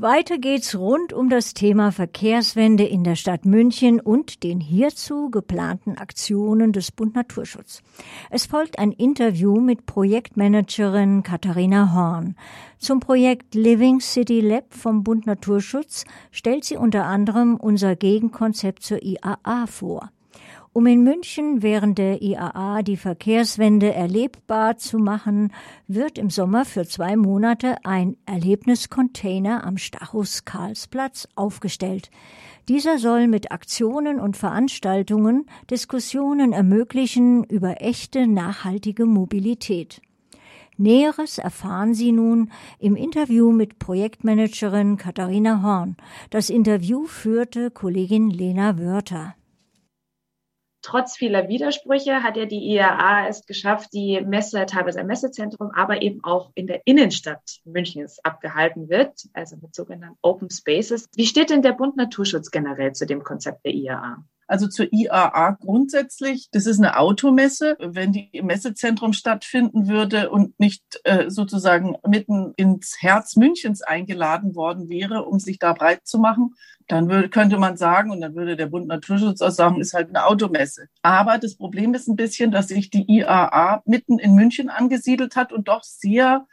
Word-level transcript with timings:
Weiter 0.00 0.38
geht's 0.38 0.74
rund 0.74 1.12
um 1.12 1.28
das 1.28 1.54
Thema 1.54 1.92
Verkehrswende 1.92 2.82
in 2.84 3.04
der 3.04 3.14
Stadt 3.14 3.44
München 3.44 4.00
und 4.00 4.42
den 4.42 4.58
hierzu 4.58 5.30
geplanten 5.30 5.98
Aktionen 5.98 6.72
des 6.72 6.90
Bund 6.90 7.14
Naturschutz. 7.14 7.80
Es 8.28 8.44
folgt 8.44 8.80
ein 8.80 8.90
Interview 8.90 9.60
mit 9.60 9.86
Projektmanagerin 9.86 11.22
Katharina 11.22 11.94
Horn. 11.94 12.34
Zum 12.78 12.98
Projekt 12.98 13.54
Living 13.54 14.00
City 14.00 14.40
Lab 14.40 14.74
vom 14.74 15.04
Bund 15.04 15.26
Naturschutz 15.26 16.06
stellt 16.32 16.64
sie 16.64 16.76
unter 16.76 17.04
anderem 17.04 17.54
unser 17.54 17.94
Gegenkonzept 17.94 18.82
zur 18.82 19.00
IAA 19.00 19.68
vor. 19.68 20.10
Um 20.76 20.86
in 20.86 21.04
München 21.04 21.62
während 21.62 21.98
der 21.98 22.20
IAA 22.20 22.82
die 22.82 22.96
Verkehrswende 22.96 23.94
erlebbar 23.94 24.76
zu 24.76 24.98
machen, 24.98 25.52
wird 25.86 26.18
im 26.18 26.30
Sommer 26.30 26.64
für 26.64 26.84
zwei 26.84 27.14
Monate 27.14 27.76
ein 27.84 28.16
Erlebniscontainer 28.26 29.64
am 29.64 29.78
Stachus 29.78 30.44
Karlsplatz 30.44 31.28
aufgestellt. 31.36 32.10
Dieser 32.68 32.98
soll 32.98 33.28
mit 33.28 33.52
Aktionen 33.52 34.18
und 34.18 34.36
Veranstaltungen 34.36 35.46
Diskussionen 35.70 36.52
ermöglichen 36.52 37.44
über 37.44 37.80
echte 37.80 38.26
nachhaltige 38.26 39.06
Mobilität. 39.06 40.02
Näheres 40.76 41.38
erfahren 41.38 41.94
Sie 41.94 42.10
nun 42.10 42.50
im 42.80 42.96
Interview 42.96 43.52
mit 43.52 43.78
Projektmanagerin 43.78 44.96
Katharina 44.96 45.62
Horn. 45.62 45.96
Das 46.30 46.50
Interview 46.50 47.04
führte 47.04 47.70
Kollegin 47.70 48.28
Lena 48.28 48.76
Wörter 48.76 49.36
trotz 50.84 51.16
vieler 51.16 51.48
Widersprüche 51.48 52.22
hat 52.22 52.36
ja 52.36 52.44
die 52.44 52.72
IAA 52.74 53.26
es 53.28 53.46
geschafft, 53.46 53.92
die 53.94 54.20
Messe 54.20 54.66
teilweise 54.66 55.00
im 55.00 55.06
Messezentrum, 55.06 55.70
aber 55.74 56.02
eben 56.02 56.22
auch 56.22 56.52
in 56.54 56.66
der 56.66 56.82
Innenstadt 56.84 57.60
Münchens 57.64 58.22
abgehalten 58.22 58.88
wird, 58.88 59.28
also 59.32 59.56
mit 59.56 59.74
sogenannten 59.74 60.18
Open 60.22 60.50
Spaces. 60.50 61.08
Wie 61.16 61.26
steht 61.26 61.50
denn 61.50 61.62
der 61.62 61.72
Bund 61.72 61.96
Naturschutz 61.96 62.50
generell 62.50 62.92
zu 62.92 63.06
dem 63.06 63.24
Konzept 63.24 63.64
der 63.64 63.72
IAA? 63.72 64.24
Also 64.46 64.68
zur 64.68 64.92
IAA 64.92 65.52
grundsätzlich, 65.60 66.48
das 66.52 66.66
ist 66.66 66.78
eine 66.78 66.98
Automesse. 66.98 67.76
Wenn 67.78 68.12
die 68.12 68.28
im 68.32 68.46
Messezentrum 68.46 69.12
stattfinden 69.12 69.88
würde 69.88 70.30
und 70.30 70.58
nicht 70.60 70.82
äh, 71.04 71.30
sozusagen 71.30 71.96
mitten 72.06 72.52
ins 72.56 72.96
Herz 73.00 73.36
Münchens 73.36 73.82
eingeladen 73.82 74.54
worden 74.54 74.88
wäre, 74.88 75.24
um 75.24 75.38
sich 75.38 75.58
da 75.58 75.72
breit 75.72 76.06
zu 76.06 76.18
machen, 76.18 76.54
dann 76.86 77.08
würde, 77.08 77.28
könnte 77.28 77.58
man 77.58 77.76
sagen, 77.76 78.10
und 78.10 78.20
dann 78.20 78.34
würde 78.34 78.56
der 78.56 78.66
Bund 78.66 78.86
Naturschutz 78.86 79.40
auch 79.40 79.50
sagen, 79.50 79.80
ist 79.80 79.94
halt 79.94 80.10
eine 80.10 80.26
Automesse. 80.26 80.88
Aber 81.02 81.38
das 81.38 81.56
Problem 81.56 81.94
ist 81.94 82.08
ein 82.08 82.16
bisschen, 82.16 82.50
dass 82.50 82.68
sich 82.68 82.90
die 82.90 83.10
IAA 83.10 83.82
mitten 83.86 84.18
in 84.18 84.34
München 84.34 84.68
angesiedelt 84.68 85.36
hat 85.36 85.52
und 85.52 85.68
doch 85.68 85.82
sehr, 85.82 86.46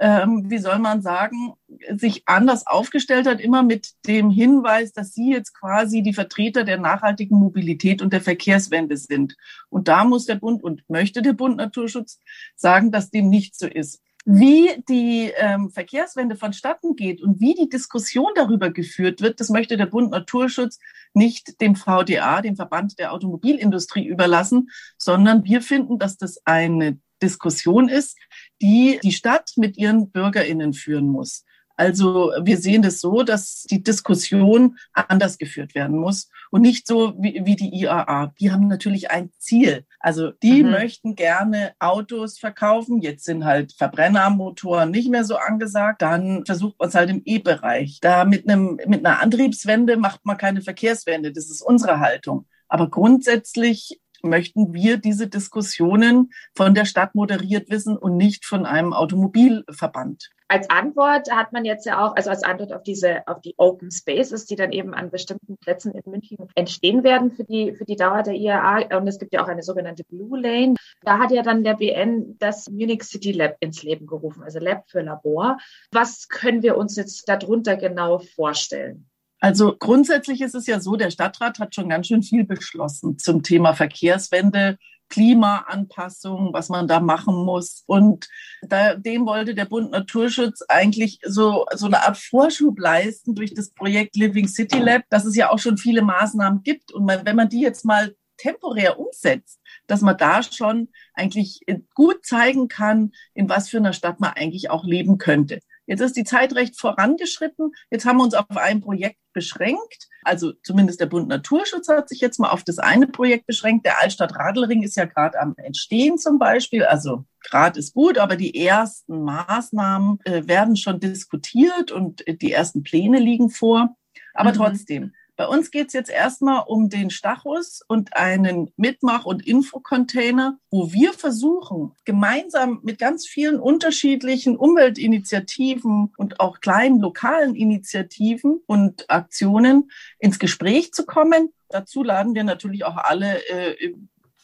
ähm, 0.00 0.44
wie 0.48 0.58
soll 0.58 0.78
man 0.78 1.02
sagen, 1.02 1.54
sich 1.96 2.22
anders 2.26 2.66
aufgestellt 2.66 3.26
hat, 3.26 3.40
immer 3.40 3.62
mit 3.62 3.94
dem 4.06 4.30
Hinweis, 4.30 4.92
dass 4.92 5.12
sie 5.12 5.32
jetzt 5.32 5.54
quasi 5.54 6.02
die 6.02 6.14
Vertreter 6.14 6.64
der 6.64 6.78
nachhaltigen 6.78 7.38
Mobilität 7.38 8.02
und 8.02 8.12
der 8.12 8.20
Verkehrswende 8.20 8.96
sind. 8.96 9.36
Und 9.68 9.88
da 9.88 10.04
muss 10.04 10.26
der 10.26 10.36
Bund 10.36 10.62
und 10.62 10.82
möchte 10.88 11.22
der 11.22 11.32
Bund 11.32 11.56
Naturschutz 11.56 12.20
sagen, 12.54 12.92
dass 12.92 13.10
dem 13.10 13.28
nicht 13.28 13.58
so 13.58 13.66
ist 13.66 14.00
wie 14.30 14.82
die 14.90 15.32
ähm, 15.38 15.70
Verkehrswende 15.70 16.36
vonstatten 16.36 16.96
geht 16.96 17.22
und 17.22 17.40
wie 17.40 17.54
die 17.54 17.70
Diskussion 17.70 18.30
darüber 18.34 18.70
geführt 18.70 19.22
wird, 19.22 19.40
das 19.40 19.48
möchte 19.48 19.78
der 19.78 19.86
Bund 19.86 20.10
Naturschutz 20.10 20.80
nicht 21.14 21.62
dem 21.62 21.76
VDA, 21.76 22.42
dem 22.42 22.54
Verband 22.54 22.98
der 22.98 23.14
Automobilindustrie, 23.14 24.06
überlassen, 24.06 24.68
sondern 24.98 25.44
wir 25.44 25.62
finden, 25.62 25.98
dass 25.98 26.18
das 26.18 26.42
eine 26.44 26.98
Diskussion 27.22 27.88
ist, 27.88 28.18
die 28.60 28.98
die 29.02 29.12
Stadt 29.12 29.52
mit 29.56 29.76
ihren 29.76 30.10
Bürgerinnen 30.10 30.72
führen 30.72 31.08
muss. 31.08 31.44
Also 31.78 32.32
wir 32.42 32.58
sehen 32.58 32.82
das 32.82 33.00
so, 33.00 33.22
dass 33.22 33.62
die 33.70 33.84
Diskussion 33.84 34.78
anders 34.92 35.38
geführt 35.38 35.76
werden 35.76 35.96
muss 35.96 36.28
und 36.50 36.62
nicht 36.62 36.88
so 36.88 37.14
wie, 37.20 37.42
wie 37.44 37.54
die 37.54 37.72
IAA. 37.72 38.32
Die 38.40 38.50
haben 38.50 38.66
natürlich 38.66 39.12
ein 39.12 39.30
Ziel. 39.38 39.84
Also 40.00 40.32
die 40.42 40.64
mhm. 40.64 40.72
möchten 40.72 41.14
gerne 41.14 41.74
Autos 41.78 42.36
verkaufen. 42.36 43.00
Jetzt 43.00 43.24
sind 43.24 43.44
halt 43.44 43.74
Verbrennermotoren 43.74 44.90
nicht 44.90 45.08
mehr 45.08 45.22
so 45.22 45.36
angesagt. 45.36 46.02
Dann 46.02 46.44
versucht 46.44 46.80
man 46.80 46.88
es 46.88 46.96
halt 46.96 47.10
im 47.10 47.22
E-Bereich. 47.24 48.00
Da 48.00 48.24
mit 48.24 48.48
einem, 48.48 48.80
mit 48.88 49.06
einer 49.06 49.22
Antriebswende 49.22 49.96
macht 49.96 50.26
man 50.26 50.36
keine 50.36 50.62
Verkehrswende. 50.62 51.32
Das 51.32 51.48
ist 51.48 51.62
unsere 51.62 52.00
Haltung. 52.00 52.46
Aber 52.66 52.90
grundsätzlich 52.90 54.00
möchten 54.22 54.72
wir 54.72 54.98
diese 54.98 55.28
Diskussionen 55.28 56.30
von 56.54 56.74
der 56.74 56.84
Stadt 56.84 57.14
moderiert 57.14 57.70
wissen 57.70 57.96
und 57.96 58.16
nicht 58.16 58.44
von 58.44 58.66
einem 58.66 58.92
Automobilverband 58.92 60.30
als 60.48 60.70
Antwort 60.70 61.30
hat 61.30 61.52
man 61.52 61.66
jetzt 61.66 61.84
ja 61.84 62.04
auch, 62.04 62.16
also 62.16 62.30
als 62.30 62.42
Antwort 62.42 62.72
auf 62.72 62.82
diese, 62.82 63.26
auf 63.28 63.40
die 63.42 63.54
Open 63.58 63.90
Spaces, 63.90 64.46
die 64.46 64.56
dann 64.56 64.72
eben 64.72 64.94
an 64.94 65.10
bestimmten 65.10 65.58
Plätzen 65.58 65.92
in 65.92 66.10
München 66.10 66.38
entstehen 66.54 67.04
werden 67.04 67.30
für 67.30 67.44
die, 67.44 67.74
für 67.74 67.84
die 67.84 67.96
Dauer 67.96 68.22
der 68.22 68.34
IAA. 68.34 68.96
Und 68.96 69.06
es 69.06 69.18
gibt 69.18 69.34
ja 69.34 69.44
auch 69.44 69.48
eine 69.48 69.62
sogenannte 69.62 70.04
Blue 70.04 70.40
Lane. 70.40 70.74
Da 71.02 71.18
hat 71.18 71.30
ja 71.30 71.42
dann 71.42 71.64
der 71.64 71.74
BN 71.74 72.36
das 72.38 72.68
Munich 72.70 73.04
City 73.04 73.32
Lab 73.32 73.56
ins 73.60 73.82
Leben 73.82 74.06
gerufen, 74.06 74.42
also 74.42 74.58
Lab 74.58 74.88
für 74.88 75.02
Labor. 75.02 75.58
Was 75.92 76.28
können 76.28 76.62
wir 76.62 76.78
uns 76.78 76.96
jetzt 76.96 77.28
darunter 77.28 77.76
genau 77.76 78.18
vorstellen? 78.18 79.08
Also 79.40 79.76
grundsätzlich 79.78 80.40
ist 80.40 80.54
es 80.54 80.66
ja 80.66 80.80
so, 80.80 80.96
der 80.96 81.10
Stadtrat 81.10 81.58
hat 81.58 81.74
schon 81.74 81.88
ganz 81.88 82.08
schön 82.08 82.22
viel 82.22 82.44
beschlossen 82.44 83.18
zum 83.18 83.42
Thema 83.42 83.74
Verkehrswende, 83.74 84.78
Klimaanpassung, 85.08 86.52
was 86.52 86.68
man 86.68 86.86
da 86.86 87.00
machen 87.00 87.34
muss. 87.44 87.82
Und 87.86 88.28
da, 88.62 88.94
dem 88.94 89.26
wollte 89.26 89.54
der 89.54 89.64
Bund 89.64 89.90
Naturschutz 89.90 90.62
eigentlich 90.68 91.18
so, 91.24 91.66
so 91.74 91.86
eine 91.86 92.04
Art 92.04 92.18
Vorschub 92.18 92.78
leisten 92.78 93.34
durch 93.34 93.54
das 93.54 93.70
Projekt 93.70 94.16
Living 94.16 94.48
City 94.48 94.78
Lab, 94.78 95.02
dass 95.10 95.24
es 95.24 95.36
ja 95.36 95.50
auch 95.50 95.58
schon 95.58 95.78
viele 95.78 96.02
Maßnahmen 96.02 96.62
gibt. 96.62 96.92
Und 96.92 97.06
man, 97.06 97.24
wenn 97.24 97.36
man 97.36 97.48
die 97.48 97.60
jetzt 97.60 97.84
mal 97.84 98.14
temporär 98.36 98.98
umsetzt, 98.98 99.60
dass 99.86 100.00
man 100.00 100.16
da 100.16 100.42
schon 100.42 100.88
eigentlich 101.14 101.60
gut 101.94 102.24
zeigen 102.24 102.68
kann, 102.68 103.12
in 103.34 103.48
was 103.48 103.68
für 103.68 103.78
einer 103.78 103.92
Stadt 103.92 104.20
man 104.20 104.32
eigentlich 104.34 104.70
auch 104.70 104.84
leben 104.84 105.18
könnte. 105.18 105.60
Jetzt 105.88 106.00
ist 106.00 106.16
die 106.16 106.24
Zeit 106.24 106.54
recht 106.54 106.78
vorangeschritten. 106.78 107.72
Jetzt 107.90 108.04
haben 108.04 108.18
wir 108.18 108.24
uns 108.24 108.34
auf 108.34 108.56
ein 108.56 108.82
Projekt 108.82 109.18
beschränkt. 109.32 110.08
Also 110.22 110.52
zumindest 110.62 111.00
der 111.00 111.06
Bund 111.06 111.28
Naturschutz 111.28 111.88
hat 111.88 112.10
sich 112.10 112.20
jetzt 112.20 112.38
mal 112.38 112.50
auf 112.50 112.62
das 112.62 112.78
eine 112.78 113.06
Projekt 113.06 113.46
beschränkt. 113.46 113.86
Der 113.86 114.02
Altstadt 114.02 114.36
Radlring 114.36 114.82
ist 114.82 114.96
ja 114.96 115.06
gerade 115.06 115.40
am 115.40 115.54
Entstehen 115.56 116.18
zum 116.18 116.38
Beispiel. 116.38 116.84
Also 116.84 117.24
gerade 117.42 117.78
ist 117.78 117.94
gut, 117.94 118.18
aber 118.18 118.36
die 118.36 118.54
ersten 118.54 119.22
Maßnahmen 119.22 120.18
äh, 120.24 120.46
werden 120.46 120.76
schon 120.76 121.00
diskutiert 121.00 121.90
und 121.90 122.22
die 122.26 122.52
ersten 122.52 122.82
Pläne 122.82 123.18
liegen 123.18 123.48
vor. 123.48 123.96
Aber 124.34 124.50
mhm. 124.50 124.56
trotzdem, 124.56 125.14
bei 125.38 125.46
uns 125.46 125.70
geht 125.70 125.86
es 125.86 125.92
jetzt 125.92 126.10
erstmal 126.10 126.64
um 126.66 126.88
den 126.88 127.10
Stachus 127.10 127.80
und 127.86 128.16
einen 128.16 128.72
Mitmach- 128.76 129.24
und 129.24 129.46
Infocontainer, 129.46 130.58
wo 130.68 130.92
wir 130.92 131.12
versuchen, 131.12 131.92
gemeinsam 132.04 132.80
mit 132.82 132.98
ganz 132.98 133.24
vielen 133.24 133.60
unterschiedlichen 133.60 134.56
Umweltinitiativen 134.56 136.12
und 136.16 136.40
auch 136.40 136.58
kleinen 136.58 136.98
lokalen 136.98 137.54
Initiativen 137.54 138.58
und 138.66 139.08
Aktionen 139.08 139.92
ins 140.18 140.40
Gespräch 140.40 140.92
zu 140.92 141.06
kommen. 141.06 141.52
Dazu 141.68 142.02
laden 142.02 142.34
wir 142.34 142.42
natürlich 142.42 142.84
auch 142.84 142.96
alle 142.96 143.38
äh, 143.48 143.94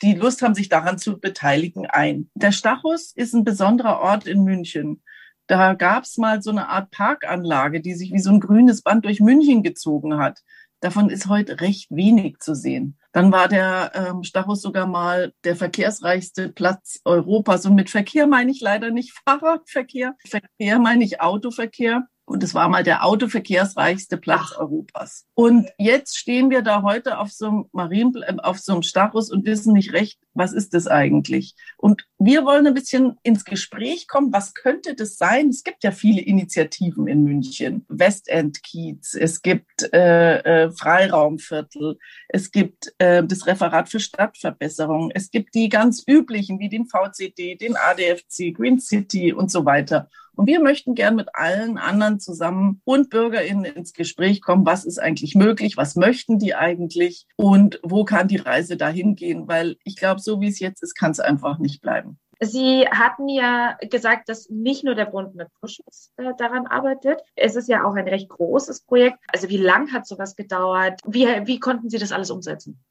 die 0.01 0.15
Lust 0.15 0.43
haben, 0.43 0.55
sich 0.55 0.69
daran 0.69 0.99
zu 0.99 1.19
beteiligen, 1.19 1.87
ein. 1.87 2.31
Der 2.35 2.53
Stachus 2.53 3.11
ist 3.17 3.35
ein 3.35 3.43
besonderer 3.43 3.99
Ort 3.99 4.29
in 4.29 4.45
München. 4.45 5.03
Da 5.47 5.75
gab 5.75 6.05
es 6.05 6.17
mal 6.17 6.41
so 6.41 6.51
eine 6.51 6.69
Art 6.69 6.91
Parkanlage, 6.91 7.81
die 7.81 7.95
sich 7.95 8.13
wie 8.13 8.21
so 8.21 8.31
ein 8.31 8.41
grünes 8.41 8.83
Band 8.83 9.05
durch 9.05 9.21
München 9.21 9.63
gezogen 9.63 10.19
hat. 10.19 10.43
Davon 10.85 11.09
ist 11.09 11.31
heute 11.31 11.63
recht 11.63 11.91
wenig 11.91 12.41
zu 12.41 12.55
sehen. 12.55 12.99
Dann 13.13 13.33
war 13.33 13.49
der 13.49 13.93
ähm, 13.95 14.23
Stachus 14.23 14.61
sogar 14.61 14.87
mal 14.87 15.33
der 15.43 15.57
verkehrsreichste 15.57 16.51
Platz 16.51 17.01
Europas. 17.07 17.65
Und 17.65 17.75
mit 17.75 17.89
Verkehr 17.89 18.27
meine 18.27 18.51
ich 18.51 18.61
leider 18.61 18.91
nicht 18.91 19.19
Fahrradverkehr. 19.25 20.15
Verkehr 20.29 20.79
meine 20.79 21.03
ich 21.03 21.23
Autoverkehr. 21.23 22.07
Und 22.27 22.43
es 22.43 22.53
war 22.53 22.69
mal 22.69 22.83
der 22.83 23.03
autoverkehrsreichste 23.03 24.19
Platz 24.19 24.53
Ach. 24.57 24.61
Europas. 24.61 25.25
Und 25.33 25.71
jetzt 25.79 26.19
stehen 26.19 26.51
wir 26.51 26.61
da 26.61 26.83
heute 26.83 27.19
auf 27.19 27.33
so 27.33 27.47
einem 27.47 27.65
Marien, 27.73 28.13
äh, 28.23 28.37
auf 28.43 28.59
so 28.59 28.75
einem 28.75 28.83
Stachus 28.83 29.31
und 29.31 29.47
wissen 29.47 29.73
nicht 29.73 29.95
recht, 29.95 30.19
was 30.35 30.53
ist 30.53 30.75
das 30.75 30.87
eigentlich? 30.87 31.55
Und 31.77 32.07
wir 32.19 32.45
wollen 32.45 32.67
ein 32.67 32.75
bisschen 32.75 33.19
ins 33.23 33.45
Gespräch 33.45 34.09
kommen. 34.09 34.33
Was 34.33 34.55
könnte 34.55 34.95
das 34.95 35.17
sein? 35.17 35.49
Es 35.49 35.63
gibt 35.63 35.85
ja 35.85 35.93
viele 35.93 36.21
Initiativen 36.21 37.07
in 37.07 37.25
München. 37.25 37.85
Westend 37.89 38.63
Kiez. 38.63 39.15
Es 39.15 39.43
gibt 39.43 39.93
äh, 39.93 40.39
äh, 40.39 40.71
Freiraumviertel. 40.73 41.99
Es 42.29 42.51
gibt 42.51 42.93
äh, 42.99 43.23
das 43.25 43.47
Referat 43.47 43.89
für 43.89 44.01
Stadtverbesserung. 44.01 45.11
Es 45.15 45.31
gibt 45.31 45.55
die 45.55 45.69
ganz 45.69 46.03
üblichen 46.07 46.59
wie 46.59 46.69
den 46.69 46.87
VCD, 46.87 47.57
den 47.57 47.77
ADFC, 47.77 48.53
Green 48.55 48.81
City 48.81 49.33
und 49.33 49.51
so 49.51 49.65
weiter. 49.65 50.09
Und 50.37 50.47
wir 50.47 50.61
möchten 50.61 50.95
gern 50.95 51.15
mit 51.15 51.29
allen 51.35 51.79
anderen 51.79 52.19
zusammen 52.19 52.81
und 52.85 53.11
BürgerInnen 53.11 53.65
ins 53.65 53.93
Gespräch 53.93 54.43
kommen, 54.43 54.67
was 54.67 54.85
ist 54.85 54.99
eigentlich 54.99 55.35
möglich, 55.35 55.77
was 55.77 55.95
möchten 55.97 56.39
die 56.39 56.55
eigentlich 56.55 57.27
und 57.37 57.79
wo 57.83 58.05
kann 58.05 58.29
die 58.29 58.37
Reise 58.37 58.77
dahin 58.77 59.15
gehen, 59.15 59.47
weil 59.47 59.77
ich 59.85 59.97
glaube, 59.97 60.21
so 60.25 60.41
wie 60.41 60.49
es 60.49 60.61
jetzt 60.61 60.83
ist, 60.83 60.95
kann 60.95 61.11
es 61.11 61.21
einfach 61.21 61.59
nicht 61.59 61.81
bleiben. 61.81 62.19
Sie 62.41 62.87
hatten 62.89 63.29
ja 63.29 63.77
gesagt, 63.91 64.29
dass 64.29 64.49
nicht 64.51 64.85
nur 64.85 64.95
der 64.95 65.07
Bund 65.07 65.35
Naturschutz 65.35 66.13
äh, 66.17 66.33
daran 66.37 66.67
arbeitet. 66.67 67.21
Es 67.37 67.57
ist 67.57 67.69
ja 67.69 67.85
auch 67.85 67.95
ein 67.95 68.09
recht 68.09 68.29
großes 68.29 68.83
Projekt. 68.83 69.19
Also 69.29 69.49
wie 69.49 69.57
lang 69.57 69.93
hat 69.93 70.07
sowas 70.07 70.35
gedauert? 70.35 71.01
Wie, 71.07 71.27
wie 71.47 71.61
konnten 71.61 71.91
Sie 71.91 71.99
das 71.99 72.13
alles 72.13 72.31
umsetzen? 72.31 72.83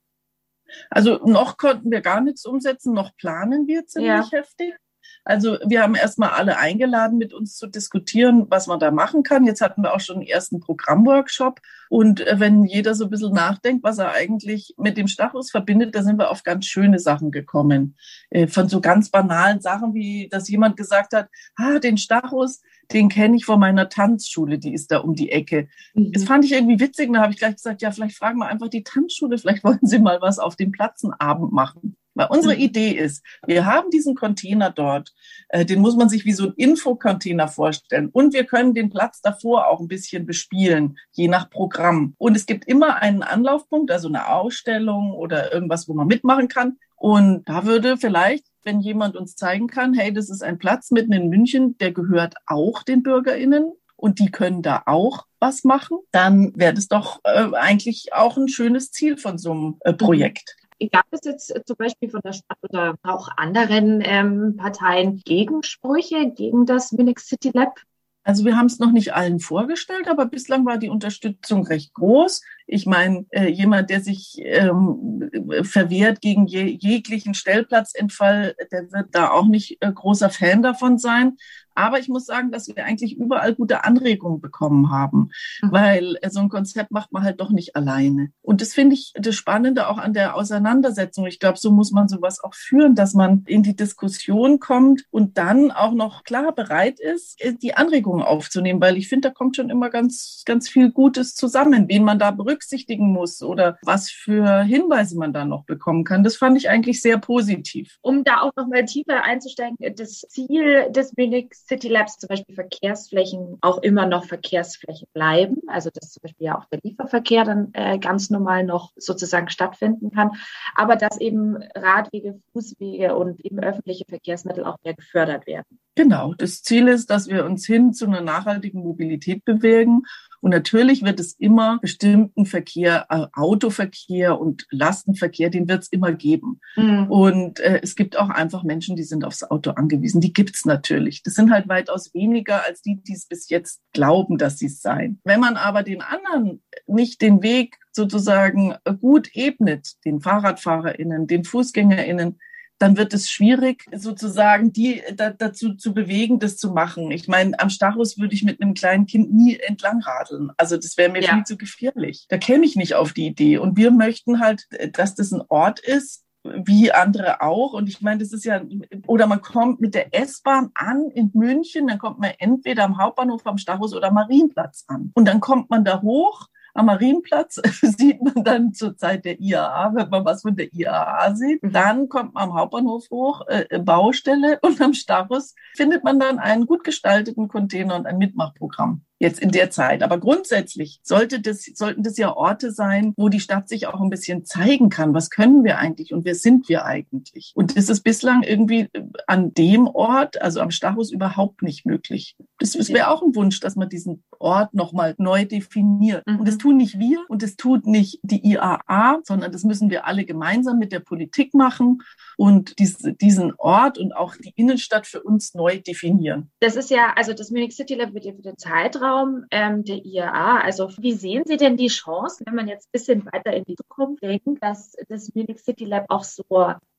Also 0.90 1.20
noch 1.26 1.58
konnten 1.58 1.92
wir 1.92 2.02
gar 2.02 2.22
nichts 2.22 2.46
umsetzen, 2.46 2.94
noch 2.94 3.16
planen 3.16 3.68
wir 3.68 3.86
ziemlich 3.86 4.32
ja. 4.32 4.40
heftig. 4.40 4.76
Also 5.26 5.58
wir 5.66 5.82
haben 5.82 5.96
erstmal 5.96 6.30
alle 6.30 6.58
eingeladen, 6.58 7.18
mit 7.18 7.34
uns 7.34 7.56
zu 7.56 7.68
diskutieren, 7.68 8.46
was 8.50 8.68
man 8.68 8.80
da 8.80 8.92
machen 8.92 9.24
kann. 9.24 9.46
Jetzt 9.46 9.62
hatten 9.62 9.82
wir 9.82 9.94
auch 9.94 10.02
schon 10.02 10.20
den 10.20 10.28
ersten 10.28 10.60
Programmworkshop. 10.60 11.62
Und 11.90 12.22
äh, 12.22 12.40
wenn 12.40 12.66
jeder 12.66 12.94
so 12.96 13.06
ein 13.06 13.10
bisschen 13.10 13.34
nachdenkt, 13.34 13.84
was 13.84 14.00
er 14.00 14.12
eigentlich 14.12 14.74
mit 14.78 14.98
dem 14.98 15.08
Stachus 15.08 15.52
verbindet, 15.52 15.96
da 15.96 16.04
sind 16.04 16.18
wir 16.18 16.30
auf 16.30 16.44
ganz 16.44 16.66
schöne 16.66 17.00
Sachen 17.00 17.32
gekommen. 17.32 17.96
Äh, 18.32 18.48
von 18.48 18.68
so 18.68 18.82
ganz 18.82 19.10
banalen 19.10 19.62
Sachen, 19.62 19.94
wie 19.94 20.28
dass 20.30 20.50
jemand 20.50 20.76
gesagt 20.76 21.14
hat, 21.14 21.30
ah, 21.56 21.80
den 21.80 21.98
Stachus, 21.98 22.62
den 22.92 23.08
kenne 23.10 23.38
ich 23.38 23.46
von 23.46 23.60
meiner 23.60 23.88
Tanzschule, 23.90 24.60
die 24.60 24.74
ist 24.74 24.92
da 24.92 24.98
um 24.98 25.16
die 25.16 25.32
Ecke. 25.32 25.70
Mhm. 25.94 26.12
Das 26.12 26.26
fand 26.26 26.44
ich 26.44 26.52
irgendwie 26.52 26.80
witzig. 26.80 27.08
Und 27.08 27.14
da 27.14 27.22
habe 27.22 27.32
ich 27.32 27.40
gleich 27.40 27.56
gesagt, 27.56 27.82
ja, 27.82 27.92
vielleicht 27.92 28.18
fragen 28.18 28.40
wir 28.40 28.48
einfach 28.48 28.70
die 28.70 28.84
Tanzschule, 28.84 29.38
vielleicht 29.38 29.64
wollen 29.64 29.80
sie 29.84 30.00
mal 30.00 30.20
was 30.22 30.40
auf 30.40 30.58
dem 30.58 30.72
Platzenabend 30.72 31.54
machen. 31.54 31.96
Weil 32.16 32.28
unsere 32.30 32.56
mhm. 32.56 32.62
Idee 32.62 32.92
ist, 32.92 33.24
wir 33.46 33.66
haben 33.66 33.90
diesen 33.90 34.16
Container 34.16 34.70
dort, 34.70 35.14
äh, 35.50 35.66
den 35.66 35.82
muss 35.82 35.96
man 35.96 36.10
sich 36.10 36.26
wie 36.26 36.34
so 36.34 36.48
ein 36.48 36.54
Infocontainer 36.56 37.48
vorstellen. 37.48 38.10
Und 38.10 38.34
wir 38.34 38.46
können 38.46 38.74
den 38.74 38.90
Platz 38.90 39.22
davor 39.22 39.68
auch 39.68 39.80
ein 39.80 39.88
bisschen 39.88 40.26
bespielen, 40.26 40.98
je 41.12 41.28
nach 41.28 41.50
Programm. 41.50 42.16
Und 42.18 42.36
es 42.36 42.46
gibt 42.46 42.66
immer 42.66 42.98
einen 42.98 43.24
Anlaufpunkt, 43.24 43.92
also 43.92 44.08
eine 44.08 44.30
Ausstellung 44.30 45.14
oder 45.14 45.54
irgendwas, 45.54 45.88
wo 45.88 45.94
man 45.94 46.08
mitmachen 46.08 46.48
kann. 46.48 46.78
Und 46.96 47.50
da 47.50 47.66
würde 47.66 47.98
vielleicht, 47.98 48.46
wenn 48.64 48.80
jemand 48.80 49.18
uns 49.18 49.36
zeigen 49.36 49.68
kann, 49.68 49.94
hey, 49.94 50.14
das 50.14 50.30
ist 50.30 50.42
ein 50.42 50.58
Platz 50.58 50.92
mitten 50.92 51.12
in 51.12 51.30
München, 51.30 51.78
der 51.80 51.92
gehört 51.92 52.36
auch 52.46 52.84
den 52.84 53.04
BürgerInnen 53.04 53.74
und 53.98 54.20
die 54.20 54.32
können 54.32 54.62
da 54.62 54.84
auch 54.86 55.26
was 55.40 55.64
machen, 55.64 55.98
dann 56.12 56.54
wäre 56.56 56.74
das 56.74 56.88
doch 56.88 57.20
äh, 57.24 57.50
eigentlich 57.54 58.14
auch 58.14 58.38
ein 58.38 58.48
schönes 58.48 58.92
Ziel 58.92 59.18
von 59.18 59.38
so 59.38 59.52
einem 59.52 59.76
äh, 59.82 59.94
Projekt. 59.94 60.56
Gab 60.92 61.06
es 61.12 61.22
jetzt 61.24 61.54
zum 61.66 61.76
Beispiel 61.78 62.10
von 62.10 62.22
der 62.24 62.34
Stadt 62.34 62.58
oder 62.62 62.96
auch 63.04 63.30
anderen 63.38 64.02
ähm, 64.06 64.56
Parteien 64.58 65.18
Gegensprüche 65.18 66.32
gegen 66.32 66.66
das 66.66 66.92
Minix 66.92 67.28
City 67.28 67.52
Lab? 67.54 67.80
Also 68.26 68.46
wir 68.46 68.56
haben 68.56 68.68
es 68.68 68.80
noch 68.80 68.92
nicht 68.94 69.14
allen 69.14 69.40
vorgestellt, 69.40 70.08
aber 70.08 70.26
bislang 70.26 70.66
war 70.66 70.78
die 70.78 70.90
Unterstützung 70.90 71.68
recht 71.68 71.94
groß. 71.94 72.42
Ich 72.68 72.86
meine, 72.86 73.26
äh, 73.32 73.50
jemand, 73.50 73.90
der 73.90 74.00
sich 74.00 74.36
ähm, 74.38 75.30
verwehrt 75.64 76.22
gegen 76.22 76.48
je, 76.48 76.64
jeglichen 76.64 77.34
Stellplatzentfall, 77.34 78.56
der 78.72 78.92
wird 78.94 79.08
da 79.12 79.32
auch 79.32 79.46
nicht 79.46 79.78
äh, 79.82 79.92
großer 79.92 80.30
Fan 80.30 80.64
davon 80.64 80.98
sein. 80.98 81.36
Aber 81.76 82.00
ich 82.00 82.08
muss 82.08 82.26
sagen, 82.26 82.52
dass 82.52 82.68
wir 82.68 82.86
eigentlich 82.86 83.18
überall 83.18 83.56
gute 83.56 83.84
Anregungen 83.84 84.42
bekommen 84.42 84.92
haben, 84.92 85.30
mhm. 85.62 85.72
weil 85.72 86.18
äh, 86.22 86.30
so 86.30 86.40
ein 86.40 86.50
Konzept 86.50 86.92
macht 86.92 87.12
man 87.12 87.24
halt 87.24 87.40
doch 87.40 87.52
nicht 87.52 87.76
alleine. 87.76 88.32
Und 88.42 88.62
das 88.62 88.74
finde 88.74 88.96
ich 88.96 89.14
das 89.16 89.36
Spannende 89.36 89.88
auch 89.88 89.98
an 89.98 90.14
der 90.14 90.36
Auseinandersetzung. 90.36 91.26
Ich 91.26 91.40
glaube, 91.40 91.58
so 91.58 91.72
muss 91.72 91.92
man 91.92 92.08
sowas 92.08 92.44
auch 92.44 92.54
führen, 92.54 92.96
dass 92.96 93.14
man 93.14 93.44
in 93.48 93.64
die 93.64 93.76
Diskussion 93.76 94.60
kommt 94.60 95.06
und 95.12 95.38
dann 95.38 95.72
auch 95.72 95.94
noch 95.94 96.24
klar 96.24 96.54
bereit 96.54 97.00
ist, 97.00 97.42
äh, 97.42 97.54
die 97.54 97.76
Anregungen 97.76 98.24
aufzunehmen, 98.24 98.82
weil 98.82 98.98
ich 98.98 99.08
finde, 99.08 99.30
da 99.30 99.34
kommt 99.34 99.56
schon 99.56 99.70
immer 99.70 99.90
ganz, 99.90 100.44
ganz 100.46 100.70
viel 100.70 100.92
Gutes 100.92 101.36
zusammen, 101.36 101.88
wen 101.88 102.04
man 102.04 102.20
da 102.20 102.32
berücksichtigen 102.32 103.12
muss 103.12 103.42
oder 103.42 103.78
was 103.82 104.10
für 104.10 104.62
Hinweise 104.64 105.18
man 105.18 105.34
da 105.34 105.46
noch 105.46 105.66
bekommen 105.66 106.04
kann. 106.04 106.24
Das 106.24 106.36
fand 106.36 106.58
ich 106.58 106.70
eigentlich 106.70 107.02
sehr 107.02 107.18
positiv. 107.18 107.98
Um 108.02 108.24
da 108.24 108.42
auch 108.42 108.56
noch 108.56 108.68
mal 108.68 108.86
tiefer 108.86 109.24
einzusteigen, 109.24 109.78
das 109.96 110.22
Ziel 110.30 110.92
des 110.92 111.14
Minix 111.16 111.63
City 111.66 111.88
Labs 111.88 112.18
zum 112.18 112.28
Beispiel 112.28 112.56
Verkehrsflächen 112.56 113.58
auch 113.62 113.78
immer 113.80 114.06
noch 114.06 114.26
Verkehrsflächen 114.26 115.08
bleiben. 115.14 115.58
Also 115.68 115.90
dass 115.94 116.12
zum 116.12 116.22
Beispiel 116.22 116.48
ja 116.48 116.58
auch 116.58 116.66
der 116.66 116.80
Lieferverkehr 116.84 117.46
dann 117.46 117.70
äh, 117.74 118.00
ganz 118.00 118.30
normal 118.30 118.64
noch 118.64 118.92
sozusagen 118.96 119.50
stattfinden 119.50 120.12
kann. 120.12 120.32
Aber 120.76 120.96
dass 120.96 121.20
eben 121.20 121.58
Radwege, 121.76 122.42
Fußwege 122.52 123.16
und 123.16 123.44
eben 123.46 123.60
öffentliche 123.60 124.06
Verkehrsmittel 124.08 124.66
auch 124.66 124.78
mehr 124.84 124.94
gefördert 124.94 125.48
werden. 125.48 125.80
Genau. 125.96 126.34
Das 126.38 126.64
Ziel 126.64 126.88
ist, 126.88 127.10
dass 127.10 127.28
wir 127.28 127.46
uns 127.46 127.66
hin 127.66 127.94
zu 127.94 128.06
einer 128.06 128.22
nachhaltigen 128.22 128.82
Mobilität 128.82 129.46
bewegen 129.46 130.04
und 130.44 130.50
natürlich 130.50 131.04
wird 131.04 131.22
es 131.22 131.40
immer 131.40 131.80
bestimmten 131.80 132.46
Verkehr, 132.46 133.06
äh, 133.08 133.28
Autoverkehr 133.32 134.38
und 134.38 134.68
Lastenverkehr, 134.72 135.50
den 135.50 135.70
wird 135.70 135.84
es 135.84 135.88
immer 135.88 136.12
geben. 136.12 136.60
Mhm. 136.76 137.10
Und 137.10 137.60
äh, 137.62 137.80
es 137.82 137.96
gibt 137.96 138.20
auch 138.20 138.28
einfach 138.28 138.64
Menschen, 138.64 138.98
die 138.98 139.04
sind 139.04 139.24
aufs 139.24 139.44
Auto 139.44 139.72
angewiesen. 139.72 140.20
Die 140.20 140.34
gibt's 140.34 140.66
natürlich. 140.66 141.24
Das 141.24 141.36
sind 141.36 141.50
halt 141.50 141.70
weitaus 141.70 142.14
weniger 142.14 142.66
als 142.66 142.82
die, 142.82 143.02
die 143.02 143.14
es 143.14 143.26
bis 143.26 143.48
jetzt 143.48 143.80
glauben, 143.94 144.38
dass 144.38 144.60
sie 144.60 144.66
es 144.66 144.82
seien. 144.82 145.22
Wenn 145.24 145.40
man 145.40 145.56
aber 145.56 145.82
den 145.82 146.02
anderen 146.02 146.62
nicht 146.88 147.22
den 147.22 147.42
Weg 147.42 147.78
sozusagen 147.94 148.76
gut 149.00 149.30
ebnet, 149.36 149.94
den 150.04 150.20
FahrradfahrerInnen, 150.20 151.26
den 151.26 151.46
FußgängerInnen, 151.46 152.38
dann 152.80 152.98
wird 152.98 153.14
es 153.14 153.30
schwierig, 153.32 153.86
sozusagen 153.94 154.74
die 154.74 155.02
da, 155.16 155.30
dazu 155.30 155.76
zu 155.76 155.94
bewegen, 155.94 156.40
das 156.40 156.58
zu 156.58 156.72
machen. 156.72 157.12
Ich 157.12 157.28
meine, 157.28 157.58
am 157.60 157.70
Stachus 157.70 158.18
würde 158.18 158.34
ich 158.34 158.44
mit 158.44 158.62
einem 158.62 158.74
kleinen 158.74 159.06
Kind 159.06 159.34
nie 159.34 159.58
entlangradeln. 159.58 160.52
Also 160.58 160.76
das 160.78 160.98
wäre 160.98 161.12
mir 161.12 161.22
ja. 161.22 161.34
viel 161.34 161.44
zu 161.44 161.58
gefährlich. 161.58 162.26
Da 162.30 162.38
käme 162.38 162.66
ich 162.66 162.76
nicht 162.76 162.96
auf 162.96 163.14
die 163.14 163.28
Idee. 163.28 163.58
Und 163.58 163.78
wir 163.78 163.92
möchten 163.92 164.40
halt, 164.40 164.68
dass 164.92 165.16
das 165.16 165.32
ein 165.32 165.44
Ort 165.48 165.80
ist, 165.80 166.24
wie 166.44 166.92
andere 166.92 167.42
auch. 167.42 167.74
Und 167.74 167.88
ich 167.88 168.02
meine, 168.02 168.20
das 168.20 168.34
ist 168.34 168.46
ja, 168.46 168.62
oder 169.08 169.28
man 169.28 169.42
kommt 169.42 169.80
mit 169.80 169.96
der 169.96 170.14
S-Bahn 170.14 170.72
an 170.76 171.10
in 171.14 171.32
München, 171.34 171.88
dann 171.88 172.00
kommt 172.00 172.20
man 172.20 172.32
entweder 172.38 172.84
am 172.84 172.98
Hauptbahnhof 172.98 173.46
am 173.46 173.58
Stachus 173.58 173.94
oder 173.94 174.10
am 174.10 174.16
Marienplatz 174.16 174.84
an. 174.88 175.12
Und 175.16 175.26
dann 175.26 175.40
kommt 175.40 175.70
man 175.70 175.86
da 175.86 176.02
hoch 176.02 176.48
am 176.74 176.88
Marienplatz 176.88 177.56
sieht 177.82 178.22
man 178.22 178.44
dann 178.44 178.74
zur 178.74 178.98
Zeit 178.98 179.26
der 179.26 179.40
IAA, 179.40 179.94
wenn 179.96 180.10
man 180.10 180.26
was 180.26 180.42
von 180.42 180.56
der 180.56 180.74
IAA 180.74 181.36
sieht. 181.36 181.64
Mhm. 181.64 181.72
Dann 181.72 182.10
kommt 182.10 182.34
man 182.34 182.50
am 182.50 182.56
Hauptbahnhof 182.56 183.10
hoch, 183.10 183.42
äh, 183.48 183.80
Baustelle 183.80 184.60
und 184.62 184.82
am 184.82 184.94
Starus 184.94 185.56
findet 185.76 186.04
man 186.04 186.20
dann 186.20 186.40
einen 186.40 186.66
gut 186.66 186.84
gestalteten 186.84 187.48
Container 187.48 187.96
und 187.96 188.06
ein 188.06 188.18
Mitmachprogramm 188.18 189.06
jetzt 189.24 189.40
in 189.40 189.50
der 189.50 189.72
Zeit. 189.72 190.04
Aber 190.04 190.20
grundsätzlich 190.20 191.00
sollte 191.02 191.42
das, 191.42 191.66
sollten 191.74 192.04
das 192.04 192.18
ja 192.18 192.36
Orte 192.36 192.72
sein, 192.72 193.14
wo 193.18 193.30
die 193.30 193.40
Stadt 193.40 193.68
sich 193.68 193.88
auch 193.88 194.00
ein 194.00 194.10
bisschen 194.10 194.46
zeigen 194.46 194.90
kann. 194.90 195.16
Was 195.16 195.32
können 195.32 195.64
wir 195.64 195.80
eigentlich 195.80 196.14
und 196.14 196.26
wer 196.26 196.36
sind 196.36 196.70
wir 196.70 196.86
eigentlich? 196.86 197.54
Und 197.56 197.76
das 197.76 197.90
ist 197.90 198.02
bislang 198.02 198.44
irgendwie 198.44 198.90
an 199.26 199.54
dem 199.54 199.88
Ort, 199.88 200.42
also 200.42 200.60
am 200.60 200.70
Stachus, 200.70 201.12
überhaupt 201.12 201.64
nicht 201.64 201.86
möglich. 201.86 202.36
Das, 202.60 202.74
das 202.74 202.90
wäre 202.90 203.10
auch 203.10 203.24
ein 203.24 203.36
Wunsch, 203.36 203.60
dass 203.60 203.76
man 203.76 203.90
diesen 203.90 204.24
Ort 204.40 204.74
nochmal 204.74 205.16
neu 205.18 205.46
definiert. 205.46 206.28
Mhm. 206.28 206.40
Und 206.40 206.48
das 206.48 206.58
tun 206.58 206.78
nicht 206.78 207.00
wir 207.00 207.24
und 207.30 207.42
das 207.42 207.56
tut 207.56 207.88
nicht 207.88 208.20
die 208.24 208.46
IAA, 208.46 209.22
sondern 209.24 209.52
das 209.52 209.64
müssen 209.64 209.90
wir 209.90 210.06
alle 210.06 210.26
gemeinsam 210.26 210.78
mit 210.78 210.92
der 210.92 211.00
Politik 211.00 211.54
machen 211.54 212.02
und 212.38 212.78
diese, 212.80 213.14
diesen 213.14 213.54
Ort 213.58 213.98
und 213.98 214.12
auch 214.16 214.36
die 214.36 214.52
Innenstadt 214.56 215.08
für 215.08 215.24
uns 215.24 215.54
neu 215.54 215.80
definieren. 215.80 216.52
Das 216.60 216.76
ist 216.76 216.90
ja, 216.90 217.14
also 217.16 217.34
das 217.34 217.50
Munich 217.50 217.76
City 217.76 217.96
Lab 217.96 218.14
wird 218.14 218.26
ja 218.26 218.34
für 218.34 218.42
den 218.42 218.58
Zeitraum 218.58 219.13
ähm, 219.52 219.84
der 219.84 220.04
IAA. 220.06 220.60
Also 220.62 220.90
wie 221.00 221.14
sehen 221.14 221.44
Sie 221.46 221.58
denn 221.58 221.78
die 221.78 221.88
Chance, 221.88 222.44
wenn 222.46 222.56
man 222.56 222.68
jetzt 222.68 222.88
ein 222.88 222.92
bisschen 222.92 223.26
weiter 223.26 223.54
in 223.54 223.64
die 223.66 223.76
Zukunft 223.76 224.24
denkt, 224.24 224.62
dass 224.62 224.96
das 225.10 225.34
Munich 225.36 225.60
City 225.60 225.86
Lab 225.86 226.06
auch 226.10 226.24
so 226.24 226.44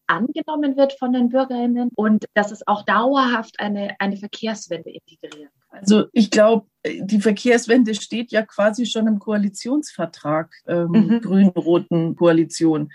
angenommen 0.07 0.77
wird 0.77 0.93
von 0.99 1.13
den 1.13 1.31
Bürgerinnen 1.31 1.91
und 1.95 2.27
dass 2.35 2.53
es 2.53 2.67
auch 2.67 2.85
dauerhaft 2.85 3.59
eine, 3.59 3.97
eine 3.99 4.17
Verkehrswende 4.17 4.91
integrieren 4.91 5.51
kann? 5.71 5.81
Also 5.81 6.05
ich 6.13 6.31
glaube, 6.31 6.67
die 6.85 7.21
Verkehrswende 7.21 7.95
steht 7.95 8.31
ja 8.31 8.43
quasi 8.43 8.87
schon 8.87 9.07
im 9.07 9.19
Koalitionsvertrag 9.19 10.55
ähm, 10.67 10.89
mhm. 10.91 11.21
grün-roten 11.21 12.17
Koalition. 12.17 12.93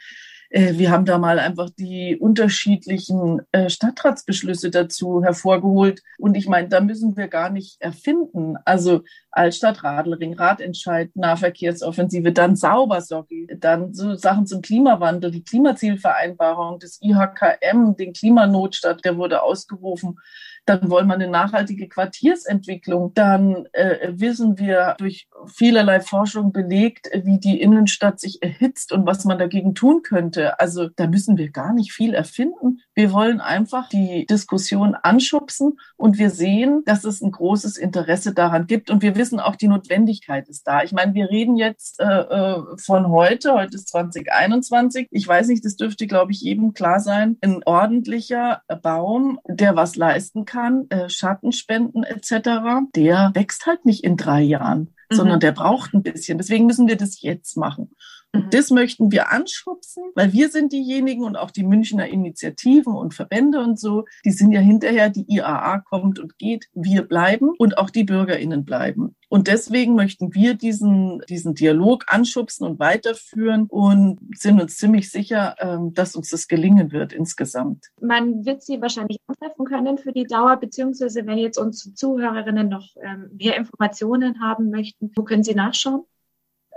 Äh, 0.49 0.77
wir 0.77 0.91
haben 0.91 1.05
da 1.05 1.17
mal 1.17 1.39
einfach 1.39 1.69
die 1.69 2.17
unterschiedlichen 2.19 3.41
äh, 3.51 3.69
Stadtratsbeschlüsse 3.69 4.71
dazu 4.71 5.23
hervorgeholt. 5.23 6.01
Und 6.17 6.35
ich 6.35 6.47
meine, 6.47 6.67
da 6.69 6.81
müssen 6.81 7.15
wir 7.15 7.27
gar 7.27 7.49
nicht 7.49 7.79
erfinden. 7.81 8.55
Also 8.65 9.01
Altstadt, 9.31 9.83
Radlring, 9.83 10.33
Radentscheid, 10.33 11.15
Nahverkehrsoffensive, 11.15 12.31
dann 12.31 12.55
Saubersockel, 12.55 13.47
dann 13.57 13.93
so 13.93 14.15
Sachen 14.15 14.47
zum 14.47 14.61
Klimawandel, 14.61 15.31
die 15.31 15.43
Klimazielvereinbarung 15.43 16.79
des 16.79 16.99
IHKM, 17.01 17.95
den 17.95 18.13
Klimanotstadt, 18.13 19.05
der 19.05 19.17
wurde 19.17 19.43
ausgerufen. 19.43 20.17
Dann 20.65 20.89
wollen 20.89 21.07
wir 21.07 21.15
eine 21.15 21.27
nachhaltige 21.27 21.87
Quartiersentwicklung. 21.87 23.13
Dann 23.13 23.67
äh, 23.73 24.09
wissen 24.11 24.57
wir 24.57 24.95
durch 24.97 25.27
vielerlei 25.47 25.99
Forschung 26.01 26.51
belegt, 26.51 27.09
wie 27.23 27.39
die 27.39 27.61
Innenstadt 27.61 28.19
sich 28.19 28.41
erhitzt 28.41 28.91
und 28.91 29.05
was 29.05 29.25
man 29.25 29.39
dagegen 29.39 29.75
tun 29.75 30.01
könnte. 30.03 30.59
Also 30.59 30.89
da 30.89 31.07
müssen 31.07 31.37
wir 31.37 31.51
gar 31.51 31.73
nicht 31.73 31.91
viel 31.91 32.13
erfinden. 32.13 32.79
Wir 32.99 33.13
wollen 33.13 33.39
einfach 33.39 33.87
die 33.87 34.25
Diskussion 34.25 34.93
anschubsen 34.93 35.79
und 35.95 36.17
wir 36.17 36.29
sehen, 36.29 36.83
dass 36.85 37.05
es 37.05 37.21
ein 37.21 37.31
großes 37.31 37.77
Interesse 37.77 38.33
daran 38.33 38.67
gibt 38.67 38.89
und 38.89 39.01
wir 39.01 39.15
wissen 39.15 39.39
auch, 39.39 39.55
die 39.55 39.69
Notwendigkeit 39.69 40.49
ist 40.49 40.67
da. 40.67 40.83
Ich 40.83 40.91
meine, 40.91 41.13
wir 41.13 41.29
reden 41.29 41.55
jetzt 41.55 42.01
äh, 42.01 42.03
äh 42.03 42.61
von 42.75 43.07
heute, 43.07 43.53
heute 43.53 43.75
ist 43.75 43.87
2021. 43.87 45.07
Ich 45.11 45.25
weiß 45.25 45.47
nicht, 45.47 45.63
das 45.63 45.77
dürfte, 45.77 46.07
glaube 46.07 46.33
ich, 46.33 46.41
jedem 46.41 46.73
klar 46.73 46.99
sein. 46.99 47.37
Ein 47.39 47.61
ordentlicher 47.65 48.63
Baum, 48.81 49.39
der 49.47 49.77
was 49.77 49.95
leisten 49.95 50.43
kann, 50.43 50.89
äh, 50.89 51.07
Schattenspenden 51.07 52.03
etc., 52.03 52.89
der 52.95 53.31
wächst 53.33 53.65
halt 53.65 53.85
nicht 53.85 54.03
in 54.03 54.17
drei 54.17 54.41
Jahren, 54.41 54.93
mhm. 55.09 55.15
sondern 55.15 55.39
der 55.39 55.53
braucht 55.53 55.93
ein 55.93 56.03
bisschen. 56.03 56.37
Deswegen 56.37 56.65
müssen 56.65 56.89
wir 56.89 56.97
das 56.97 57.21
jetzt 57.21 57.55
machen. 57.55 57.91
Und 58.33 58.45
mhm. 58.45 58.49
das 58.51 58.69
möchten 58.69 59.11
wir 59.11 59.31
anschubsen, 59.31 60.03
weil 60.15 60.33
wir 60.33 60.49
sind 60.49 60.71
diejenigen 60.71 61.23
und 61.23 61.35
auch 61.35 61.51
die 61.51 61.63
Münchner 61.63 62.07
Initiativen 62.07 62.93
und 62.93 63.13
Verbände 63.13 63.59
und 63.59 63.79
so, 63.79 64.05
die 64.23 64.31
sind 64.31 64.51
ja 64.51 64.59
hinterher, 64.59 65.09
die 65.09 65.25
IAA 65.27 65.79
kommt 65.79 66.19
und 66.19 66.37
geht, 66.37 66.67
wir 66.73 67.03
bleiben 67.03 67.49
und 67.57 67.77
auch 67.77 67.89
die 67.89 68.03
BürgerInnen 68.03 68.65
bleiben. 68.65 69.15
Und 69.29 69.47
deswegen 69.47 69.95
möchten 69.95 70.33
wir 70.33 70.55
diesen, 70.55 71.21
diesen 71.29 71.53
Dialog 71.53 72.05
anschubsen 72.07 72.65
und 72.67 72.79
weiterführen 72.79 73.67
und 73.69 74.19
sind 74.35 74.59
uns 74.59 74.77
ziemlich 74.77 75.11
sicher, 75.11 75.55
ähm, 75.59 75.93
dass 75.93 76.15
uns 76.15 76.29
das 76.29 76.47
gelingen 76.47 76.91
wird 76.91 77.13
insgesamt. 77.13 77.87
Man 78.01 78.45
wird 78.45 78.63
Sie 78.63 78.81
wahrscheinlich 78.81 79.19
antreffen 79.27 79.65
können 79.65 79.97
für 79.97 80.11
die 80.11 80.25
Dauer, 80.25 80.57
beziehungsweise 80.57 81.25
wenn 81.25 81.37
jetzt 81.37 81.57
unsere 81.57 81.93
Zuhörerinnen 81.93 82.69
noch 82.69 82.87
ähm, 83.01 83.29
mehr 83.37 83.57
Informationen 83.57 84.41
haben 84.41 84.71
möchten, 84.71 85.11
wo 85.15 85.23
können 85.23 85.43
Sie 85.43 85.55
nachschauen? 85.55 86.05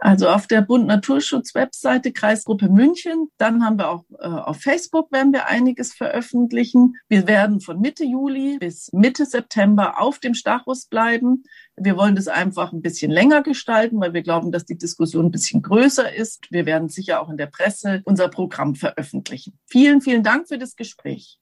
Also 0.05 0.29
auf 0.29 0.49
der 0.49 0.63
Bund 0.63 0.89
Naturschutz 0.89 1.55
Webseite 1.55 2.11
Kreisgruppe 2.11 2.69
München. 2.69 3.29
Dann 3.39 3.65
haben 3.65 3.79
wir 3.79 3.89
auch 3.89 4.03
äh, 4.19 4.27
auf 4.27 4.57
Facebook 4.61 5.13
werden 5.13 5.33
wir 5.33 5.47
einiges 5.47 5.95
veröffentlichen. 5.95 6.97
Wir 7.09 7.29
werden 7.29 7.61
von 7.61 7.81
Mitte 7.81 8.03
Juli 8.03 8.59
bis 8.59 8.91
Mitte 8.93 9.27
September 9.27 10.01
auf 10.01 10.19
dem 10.19 10.35
Stachus 10.35 10.87
bleiben. 10.87 11.45
Wir 11.77 11.97
wollen 11.97 12.17
das 12.17 12.27
einfach 12.27 12.73
ein 12.73 12.83
bisschen 12.83 13.13
länger 13.13 13.45
gestalten, 13.45 14.01
weil 14.01 14.13
wir 14.13 14.23
glauben, 14.23 14.51
dass 14.51 14.65
die 14.65 14.77
Diskussion 14.77 15.27
ein 15.27 15.31
bisschen 15.31 15.63
größer 15.63 16.13
ist. 16.13 16.51
Wir 16.51 16.67
werden 16.67 16.89
sicher 16.89 17.23
auch 17.23 17.31
in 17.31 17.37
der 17.37 17.47
Presse 17.47 18.03
unser 18.05 18.27
Programm 18.27 18.75
veröffentlichen. 18.75 19.57
Vielen, 19.67 20.01
vielen 20.01 20.25
Dank 20.25 20.49
für 20.49 20.59
das 20.59 20.75
Gespräch. 20.75 21.39